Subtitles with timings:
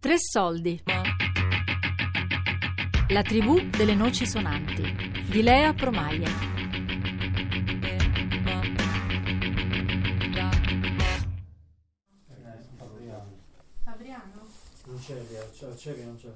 [0.00, 0.82] Tre soldi.
[3.08, 4.82] La tribù delle noci sonanti
[5.28, 6.30] di Lea Promaglia.
[13.84, 14.48] Fabriano?
[14.86, 16.28] Non c'è via, c'è, c'è che non c'è.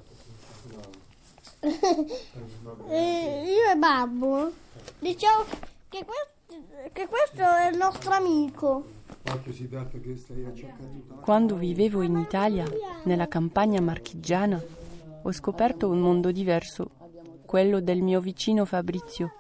[2.91, 4.53] Eh, io e Babbo
[4.99, 5.45] diciamo
[5.89, 8.85] che questo, che questo è il nostro amico.
[11.21, 12.65] Quando vivevo in Italia,
[13.05, 14.63] nella campagna marchigiana,
[15.23, 16.91] ho scoperto un mondo diverso,
[17.47, 19.33] quello del mio vicino Fabrizio,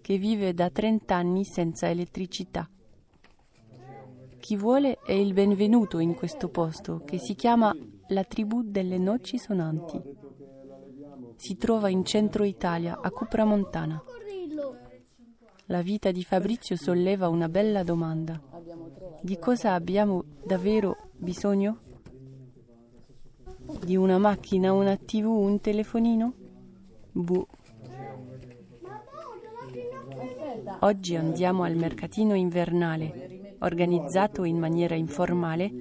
[0.00, 2.68] che vive da 30 anni senza elettricità.
[4.38, 7.72] Chi vuole è il benvenuto in questo posto che si chiama
[8.08, 10.00] la tribù delle noci sonanti.
[11.36, 14.02] Si trova in centro Italia, a Cupramontana.
[15.66, 18.40] La vita di Fabrizio solleva una bella domanda.
[19.20, 21.78] Di cosa abbiamo davvero bisogno?
[23.84, 26.32] Di una macchina, una tv, un telefonino?
[27.12, 27.46] Boh.
[30.80, 35.72] Oggi andiamo al mercatino invernale, organizzato in maniera informale,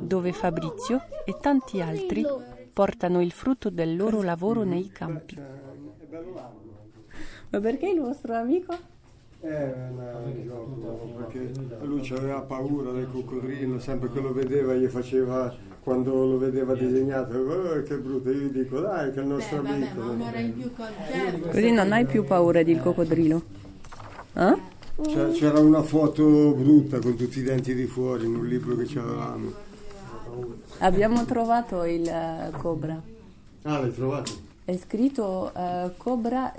[0.00, 2.24] dove Fabrizio e tanti altri
[2.72, 5.36] portano il frutto del loro lavoro nei campi.
[7.50, 8.96] Ma perché il vostro amico?
[9.40, 11.52] Eh, un gioco, perché
[11.84, 17.38] lui aveva paura del coccodrillo, sempre che lo vedeva gli faceva, quando lo vedeva disegnato,
[17.38, 20.00] "Oh, che brutto, io gli dico dai che è il nostro Vabbè, amico.
[20.00, 20.70] ma un'ora in più.
[21.50, 23.42] Così non hai più paura del coccodrillo?
[24.34, 24.56] Eh?
[25.02, 28.98] C'era, c'era una foto brutta con tutti i denti di fuori in un libro che
[28.98, 29.52] avevamo.
[30.78, 33.00] Abbiamo trovato il eh, cobra.
[33.62, 34.32] Ah, l'hai trovato?
[34.64, 36.52] È scritto eh, cobra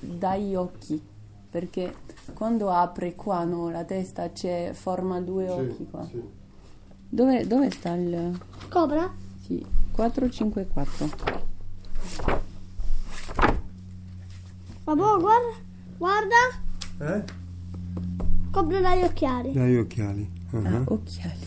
[0.00, 0.98] dagli occhi,
[1.56, 1.94] perché
[2.34, 6.04] quando apre qua no, la testa c'è forma due occhi qua.
[6.04, 6.20] sì.
[7.08, 8.38] Dove, dove sta il...
[8.68, 9.10] Cobra?
[9.40, 11.08] Sì, 454.
[14.84, 15.54] Babbo, guarda,
[15.96, 16.36] guarda,
[16.98, 17.24] Eh?
[18.50, 19.52] cobra dagli occhiali.
[19.52, 20.30] Dai occhiali.
[20.52, 21.46] Ah, Ah, occhiali.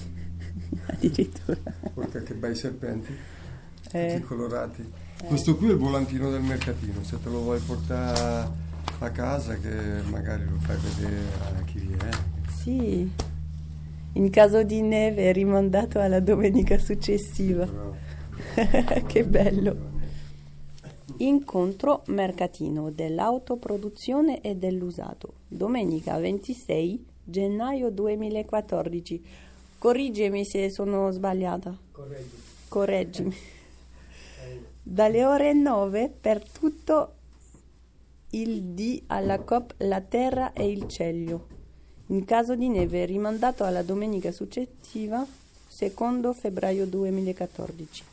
[0.88, 1.59] Addirittura.
[1.94, 3.16] Guarda che bei serpenti,
[3.92, 4.92] Eh, tutti colorati.
[5.28, 8.68] Questo qui è il volantino del mercatino, se te lo vuoi portare
[9.00, 11.22] a casa che magari lo fai vedere
[11.58, 12.10] a chi viene.
[12.64, 13.12] sì.
[14.14, 17.68] In caso di neve è rimandato alla domenica successiva.
[19.06, 19.88] Che bello.
[21.18, 25.34] Incontro mercatino dell'autoproduzione e dell'usato.
[25.48, 29.26] Domenica 26 gennaio 2014.
[29.78, 31.78] Corriggimi se sono sbagliata.
[32.68, 33.36] Correggimi.
[34.81, 37.14] Dalle ore 9 per tutto
[38.31, 41.47] il D alla COP La Terra e il Cielo.
[42.07, 45.25] In caso di neve rimandato alla domenica successiva,
[45.67, 48.03] secondo febbraio 2014.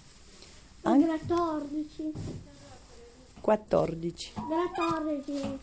[0.83, 2.13] Anche 14.
[3.41, 4.33] 14.
[4.35, 5.59] 14.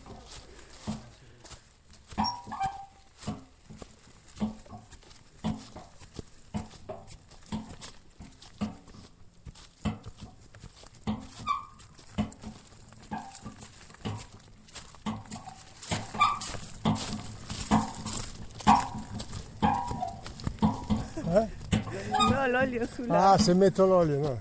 [21.40, 23.32] No, l'olio sulla...
[23.32, 24.38] Ah, se metto l'olio, no.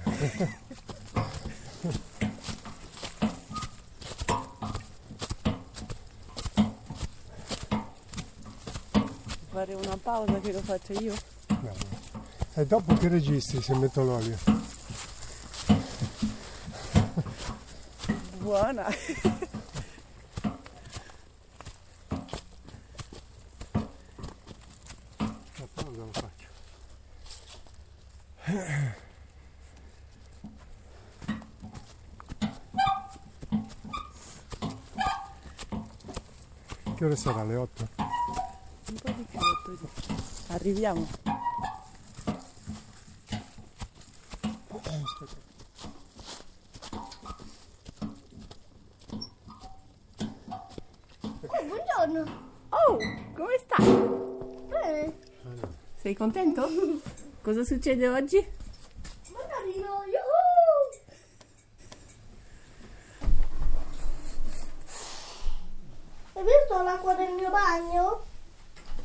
[9.50, 11.16] Fare una pausa che lo faccio io.
[12.56, 14.38] E dopo che registri se metto l'olio?
[18.38, 18.88] Buona.
[25.56, 26.32] La pausa lo faccio.
[37.04, 37.44] Che ore sarà?
[37.44, 37.88] Le 8?
[37.98, 39.38] Un po' di più.
[39.38, 40.16] otto di-
[40.54, 41.06] Arriviamo.
[51.42, 52.24] Oh, buongiorno.
[52.70, 52.98] Oh,
[53.36, 54.68] come stai?
[54.70, 55.14] Bene.
[55.96, 56.68] Sei contento?
[57.42, 58.38] Cosa succede oggi?
[59.32, 60.44] Mandarino, yuhu!
[66.36, 68.26] Hai visto l'acqua del mio bagno?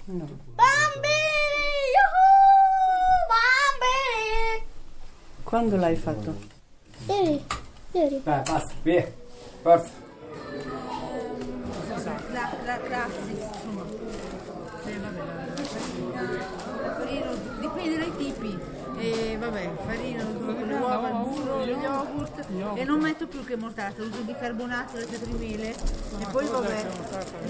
[0.07, 0.25] No.
[0.55, 2.25] Bambini, yuhu!
[3.29, 4.67] Bambini!
[5.49, 6.35] Quando l'hai fatto?
[7.06, 7.43] Ieri,
[7.93, 8.21] ieri.
[8.23, 9.11] Dai, basta, via.
[9.62, 9.89] Forza.
[11.89, 13.49] La, la, la grazie,
[16.83, 17.31] la farina,
[17.61, 18.59] dipende dai tipi.
[18.99, 24.21] E vabbè, farina, l'uovo, il burro, lo yogurt e non metto più che mortata, uso
[24.25, 26.87] bicarbonato, di mele e poi vabbè,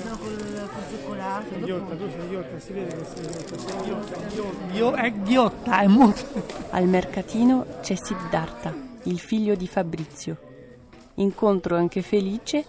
[0.02, 1.58] sono col, col cioccolato.
[1.58, 3.58] Ghiotta, tu sei ghiotta, si vede che sei ghiotta.
[3.58, 4.66] Sei ghiotta.
[4.70, 6.57] Ghio- è ghiotta, è molto.
[6.70, 8.74] Al mercatino c'è Siddhartha,
[9.04, 10.36] il figlio di Fabrizio.
[11.14, 12.64] Incontro anche Felice,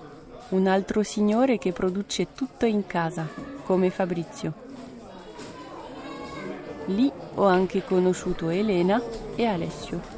[0.49, 3.27] un altro signore che produce tutto in casa,
[3.65, 4.67] come Fabrizio.
[6.85, 8.99] Lì ho anche conosciuto Elena
[9.35, 10.17] e Alessio.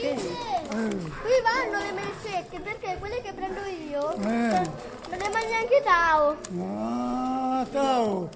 [0.00, 3.60] Qui vanno le mele secche perché quelle che prendo
[3.90, 6.36] io Eh, me le mangia anche Tao.
[6.62, 8.28] ah, Tao,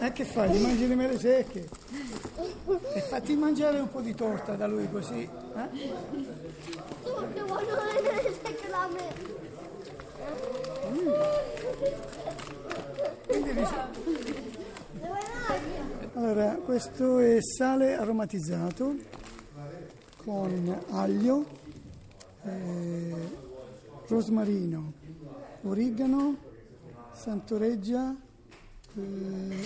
[0.00, 0.50] e che fai?
[0.50, 1.68] Ti mangi le mele secche?
[2.94, 5.20] E fatti mangiare un po' di torta da lui così.
[5.22, 5.68] eh?
[7.02, 10.18] Tutti vogliono le mele secche da me.
[16.14, 18.94] Allora, questo è sale aromatizzato
[20.24, 21.44] con aglio,
[22.44, 23.14] eh,
[24.08, 24.92] rosmarino,
[25.62, 26.36] origano,
[27.12, 28.14] santoreggia,
[28.96, 29.64] eh,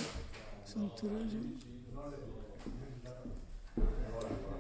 [0.63, 1.39] santoreggia.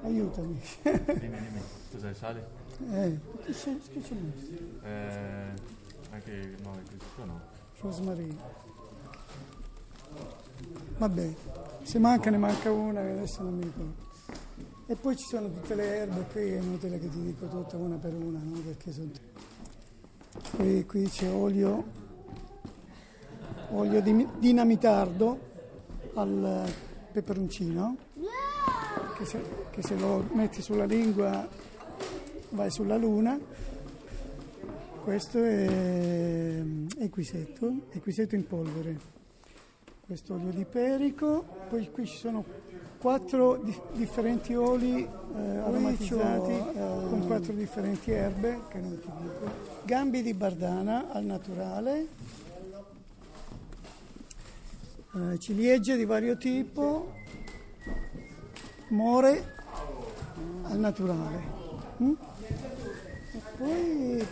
[0.03, 0.61] Aiutami.
[0.83, 2.47] Dimmi, dimmi, cos'è il sale?
[2.91, 4.15] Eh, che c'è, che c'è?
[4.83, 5.53] Eh,
[6.11, 7.41] anche no, questo no.
[7.81, 8.63] Rosmarino.
[10.99, 11.35] Vabbè,
[11.83, 14.13] se manca ne manca una che adesso non mi ricordo.
[14.87, 17.97] E poi ci sono tutte le erbe, qui è inutile che ti dico tutte una
[17.97, 18.59] per una, no?
[18.59, 19.11] Perché sono...
[20.57, 21.85] Poi qui c'è olio,
[23.75, 25.39] olio di dinamitardo
[26.15, 26.65] al
[27.13, 27.97] peperoncino,
[29.17, 31.47] che se, che se lo metti sulla lingua
[32.51, 33.39] vai sulla luna.
[35.03, 36.63] Questo è
[36.99, 39.13] equisetto, equisetto in polvere.
[40.07, 42.45] Questo olio di perico, poi qui ci sono
[42.99, 46.53] quattro di- differenti oli eh, aromatizzati
[47.09, 49.51] con quattro differenti erbe, che non ti dico.
[49.85, 52.07] Gambi di bardana al naturale,
[55.15, 57.13] eh, ciliegie di vario tipo,
[58.89, 59.53] more
[60.63, 61.43] al naturale.
[62.03, 62.13] Mm?
[63.33, 64.27] E poi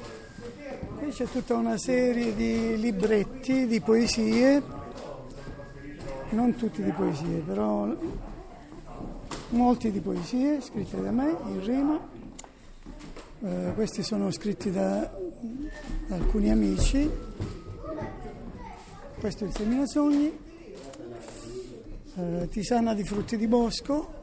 [0.99, 4.63] qui c'è tutta una serie di libretti di poesie,
[6.31, 7.95] non tutti di poesie, però
[9.51, 12.11] molti di poesie scritte da me in rima.
[13.45, 15.11] Eh, questi sono scritti da,
[16.07, 17.11] da alcuni amici.
[19.19, 20.37] Questo è il Seminasogni,
[22.17, 24.21] eh, tisana di frutti di bosco,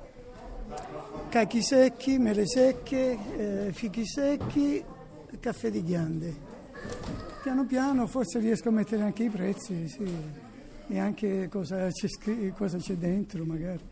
[1.29, 4.83] cachi secchi, mele secche, eh, fichi secchi,
[5.39, 6.47] caffè di ghiande.
[7.41, 10.07] Piano piano forse riesco a mettere anche i prezzi, sì,
[10.87, 12.07] e anche cosa c'è,
[12.53, 13.83] cosa c'è dentro magari.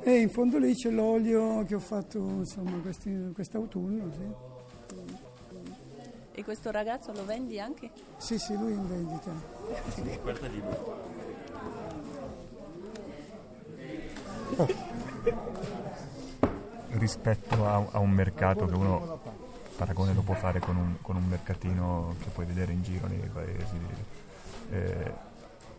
[0.00, 4.10] E in fondo lì c'è l'olio che ho fatto insomma questi- quest'autunno.
[4.12, 4.56] Sì.
[6.32, 7.90] E questo ragazzo lo vendi anche?
[8.16, 9.32] sì, sì, lui è in vendita.
[10.22, 10.62] Guarda lì.
[16.90, 19.20] Rispetto a, a un mercato che uno
[19.76, 23.20] paragone lo può fare con un, con un mercatino che puoi vedere in giro nei
[23.32, 23.78] paesi,
[24.70, 25.12] eh,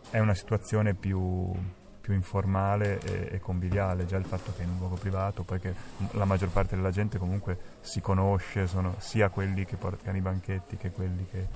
[0.08, 1.52] è una situazione più,
[2.00, 5.60] più informale e, e conviviale, già il fatto che è in un luogo privato, poi
[5.60, 5.74] che
[6.12, 10.78] la maggior parte della gente comunque si conosce, sono sia quelli che portano i banchetti
[10.78, 11.46] che quelli che,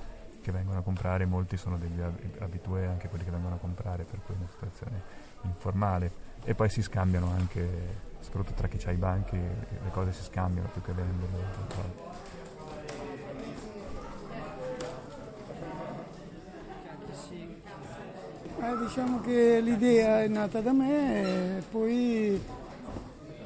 [0.41, 4.03] che vengono a comprare, molti sono degli ab- abitué, anche quelli che vengono a comprare,
[4.03, 5.01] per cui è una situazione
[5.41, 6.24] informale.
[6.47, 7.67] E poi si scambiano anche,
[8.19, 12.03] soprattutto tra chi ha i banchi, le cose si scambiano più che venderle.
[18.57, 22.39] Eh, diciamo che l'idea è nata da me e poi,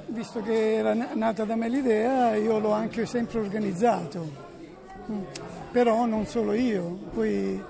[0.07, 4.29] visto che era na- nata da me l'idea, io l'ho anche sempre organizzato.
[5.09, 5.23] Mm.
[5.71, 7.63] Però non solo io, poi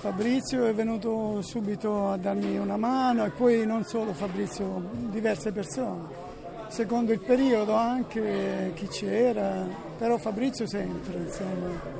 [0.00, 6.26] Fabrizio è venuto subito a darmi una mano e poi non solo Fabrizio, diverse persone.
[6.68, 9.66] Secondo il periodo anche chi c'era,
[9.98, 11.96] però Fabrizio sempre, insomma.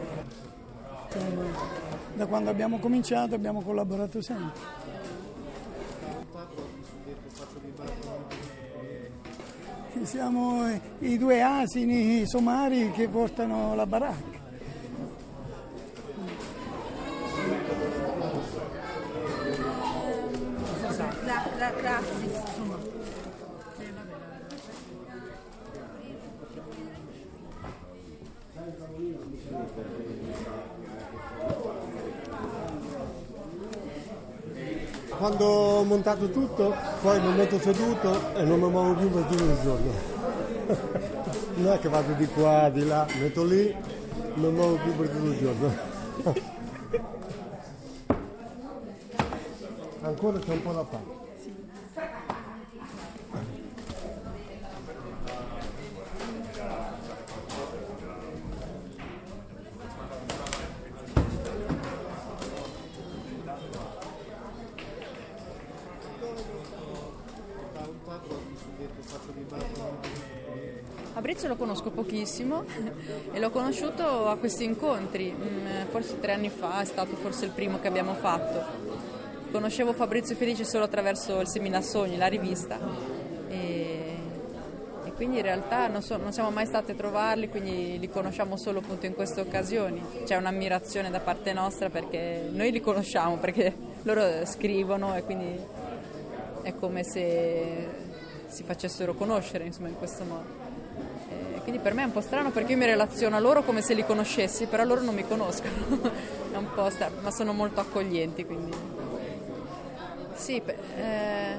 [1.06, 1.42] Insomma,
[2.14, 4.60] da quando abbiamo cominciato abbiamo collaborato sempre.
[10.02, 14.37] Siamo i due asini somari che portano la baracca.
[36.08, 39.58] Ho montato tutto, poi mi metto seduto e non mi muovo più per tutto il
[39.62, 39.92] giorno.
[41.56, 43.76] non è che vado di qua, di là, metto lì,
[44.34, 45.76] non muovo più per tutto il giorno.
[50.00, 51.27] Ancora c'è un po' da fare.
[71.18, 72.64] Fabrizio lo conosco pochissimo
[73.32, 77.50] e l'ho conosciuto a questi incontri, mm, forse tre anni fa, è stato forse il
[77.50, 78.64] primo che abbiamo fatto.
[79.50, 82.78] Conoscevo Fabrizio Felice solo attraverso il Semina Sogni, la rivista,
[83.48, 84.16] e,
[85.06, 88.56] e quindi in realtà non, so, non, siamo mai state a trovarli, quindi li conosciamo
[88.56, 90.00] solo appunto in queste occasioni.
[90.24, 95.58] C'è un'ammirazione da parte nostra perché noi li conosciamo, perché loro scrivono e quindi
[96.62, 97.88] è come se
[98.46, 100.67] si facessero conoscere insomma, in questo modo.
[101.68, 103.92] Quindi per me è un po' strano perché io mi relaziono a loro come se
[103.92, 106.00] li conoscessi, però loro non mi conoscono.
[106.50, 108.74] è un po' strano, ma sono molto accoglienti, quindi...
[110.32, 111.56] Sì, eh,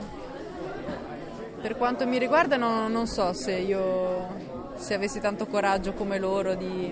[1.61, 4.29] per quanto mi riguarda no, non so se io
[4.77, 6.91] se avessi tanto coraggio come loro di,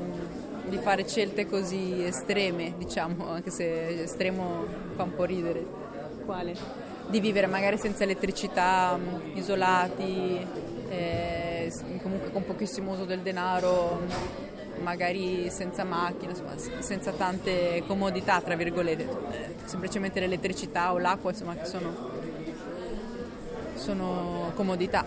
[0.68, 4.64] di fare scelte così estreme, diciamo, anche se estremo
[4.96, 5.66] fa un po' ridere.
[6.24, 6.56] Quale?
[7.08, 8.96] Di vivere magari senza elettricità,
[9.34, 10.46] isolati.
[10.90, 11.47] Eh,
[12.02, 14.02] comunque con pochissimo uso del denaro,
[14.82, 21.66] magari senza macchine, insomma, senza tante comodità, tra virgolette, semplicemente l'elettricità o l'acqua, insomma, che
[21.66, 22.12] sono,
[23.76, 25.06] sono comodità.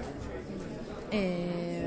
[1.09, 1.80] E,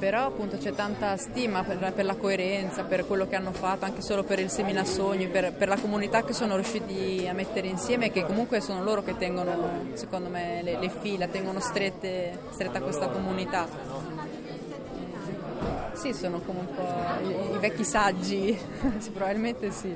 [0.00, 4.00] però appunto c'è tanta stima per, per, la coerenza, per quello che hanno fatto, anche
[4.00, 8.24] solo per il Seminasogni, per, per la comunità che sono riusciti a mettere insieme che
[8.24, 13.68] comunque sono loro che tengono, secondo me, le, le fila, tengono strette, stretta questa comunità.
[15.92, 18.58] Sì, sono come un po' i, i vecchi saggi,
[18.98, 19.94] sì, probabilmente sì.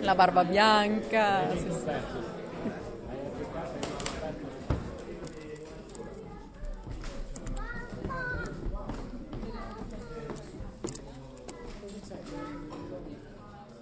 [0.00, 1.50] La barba bianca.
[1.50, 2.29] Sì, sì.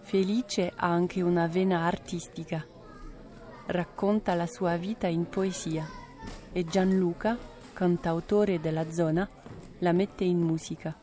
[0.08, 2.66] Felice ha anche una vena artistica.
[3.66, 5.86] Racconta la sua vita in poesia
[6.50, 7.36] e Gianluca,
[7.74, 9.28] cantautore della zona,
[9.80, 10.98] la mette in musica.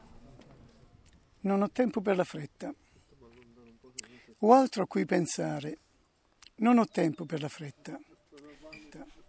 [1.42, 2.74] Non ho tempo per la fretta.
[4.40, 5.78] Ho altro a cui pensare.
[6.56, 8.00] Non ho tempo per la fretta.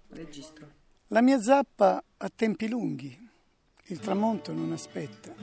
[0.08, 0.70] Registro.
[1.08, 3.28] La mia zappa ha tempi lunghi.
[3.88, 5.34] Il tramonto non aspetta.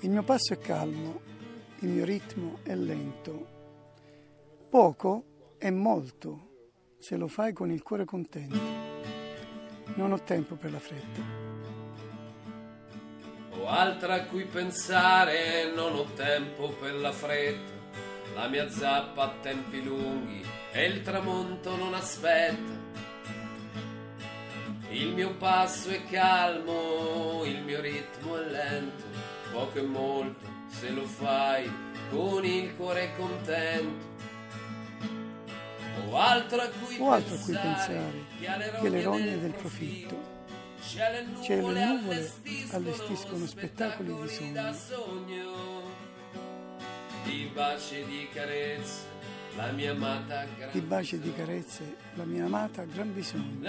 [0.00, 1.31] Il mio passo è calmo.
[1.82, 3.46] Il mio ritmo è lento.
[4.68, 6.48] Poco è molto
[6.98, 8.58] se lo fai con il cuore contento.
[9.94, 11.42] Non ho tempo per la fretta
[13.62, 17.70] ho altro a cui pensare, non ho tempo per la fretta.
[18.34, 22.80] La mia zappa ha tempi lunghi e il tramonto non aspetta.
[24.90, 29.04] Il mio passo è calmo, il mio ritmo è lento,
[29.52, 31.70] poco e molto se lo fai
[32.10, 34.10] con il cuore contento.
[36.08, 40.30] Ho altro a cui, Ho altro pensare, a cui pensare che le rogne del profitto
[40.82, 42.32] Cielo e nuvole
[42.72, 45.82] allestiscono spettacoli di sogno.
[47.22, 49.04] Di baci di carezze,
[49.54, 53.60] la mia amata gran Di carezze, la mia amata gran bisogno.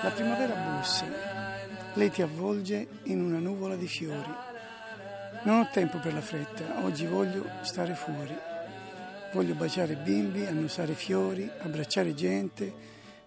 [0.00, 1.37] La primavera bussa,
[1.98, 4.32] lei ti avvolge in una nuvola di fiori.
[5.42, 8.36] Non ho tempo per la fretta, oggi voglio stare fuori.
[9.32, 12.72] Voglio baciare bimbi, annusare fiori, abbracciare gente.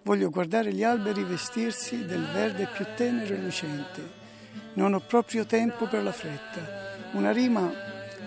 [0.04, 4.20] Voglio guardare gli alberi vestirsi del verde più tenero e lucente.
[4.76, 6.96] Non ho proprio tempo per la fretta.
[7.12, 7.70] Una rima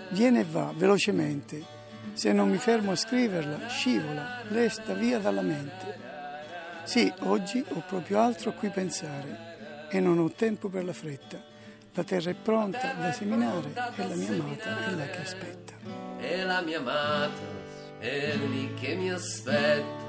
[0.09, 1.73] viene e va velocemente.
[2.13, 6.03] Se non mi fermo a scriverla, scivola, resta via dalla mente.
[6.83, 9.53] Sì, oggi ho proprio altro a cui pensare
[9.95, 11.41] e non ho tempo per la fretta.
[11.93, 15.73] La terra è pronta da seminare e la mia amata è là che aspetta.
[16.19, 17.39] E la mia amata
[17.99, 20.03] è lì che mi aspetta.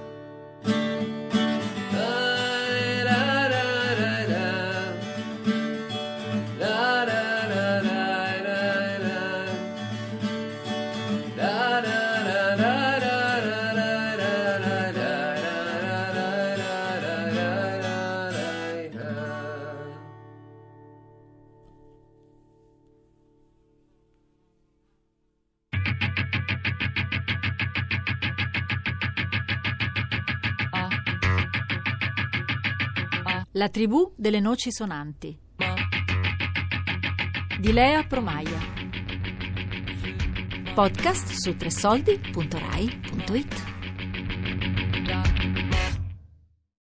[33.57, 35.35] La tribù delle noci sonanti
[37.59, 38.59] di Lea Promaia.
[40.75, 43.76] Podcast su tresoldi.rai.it